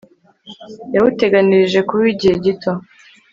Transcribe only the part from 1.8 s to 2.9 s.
kuba uw'igihe gito